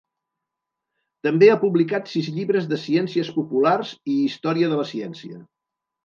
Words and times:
També 1.25 1.49
ha 1.49 1.57
publicat 1.63 2.07
sis 2.13 2.29
llibres 2.37 2.65
de 2.71 2.79
ciències 2.83 3.29
populars 3.35 3.91
i 4.15 4.15
història 4.23 4.71
de 4.73 4.81
la 4.81 4.87
ciència. 4.93 5.37